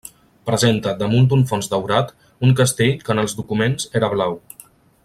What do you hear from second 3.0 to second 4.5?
que en els documents era blau.